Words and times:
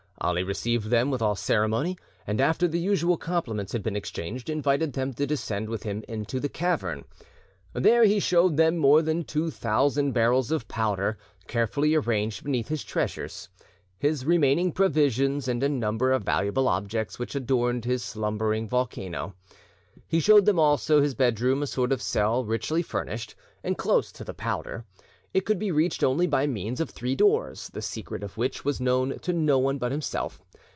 Ali 0.23 0.43
received 0.43 0.89
them 0.91 1.09
with 1.09 1.23
all 1.23 1.33
ceremony, 1.35 1.97
and, 2.27 2.39
after 2.39 2.67
the 2.67 2.79
usual 2.79 3.17
compliments 3.17 3.71
had 3.73 3.81
been 3.81 3.95
exchanged, 3.95 4.51
invited 4.51 4.93
them 4.93 5.15
to 5.15 5.25
descend 5.25 5.67
with 5.67 5.81
him 5.81 6.03
into 6.07 6.39
the 6.39 6.47
cavern. 6.47 7.05
There 7.73 8.03
he 8.03 8.19
showed 8.19 8.55
them 8.55 8.77
more 8.77 9.01
than 9.01 9.23
two 9.23 9.49
thousand 9.49 10.11
barrels 10.11 10.51
of 10.51 10.67
powder 10.67 11.17
carefully 11.47 11.95
arranged 11.95 12.43
beneath 12.43 12.67
his 12.67 12.83
treasures, 12.83 13.49
his 13.97 14.23
remaining 14.23 14.71
provisions, 14.73 15.47
and 15.47 15.63
a 15.63 15.69
number 15.69 16.11
of 16.11 16.21
valuable 16.21 16.67
objects 16.67 17.17
which 17.17 17.33
adorned 17.33 17.85
this 17.85 18.03
slumbering 18.03 18.67
volcano. 18.69 19.33
He 20.07 20.19
showed 20.19 20.45
them 20.45 20.59
also 20.59 21.01
his 21.01 21.15
bedroom, 21.15 21.63
a 21.63 21.67
sort 21.67 21.91
of 21.91 21.99
cell 21.99 22.45
richly 22.45 22.83
furnished, 22.83 23.33
and 23.63 23.75
close 23.75 24.11
to 24.11 24.23
the 24.23 24.35
powder. 24.35 24.85
It 25.33 25.45
could 25.45 25.59
be 25.59 25.71
reached 25.71 26.03
only 26.03 26.27
by 26.27 26.45
means 26.45 26.81
of 26.81 26.89
three 26.89 27.15
doors, 27.15 27.69
the 27.69 27.81
secret 27.81 28.21
of 28.21 28.35
which 28.35 28.65
was 28.65 28.81
known 28.81 29.17
to 29.19 29.31
no 29.31 29.59
one 29.59 29.77
but 29.77 29.93
himself. 29.93 30.41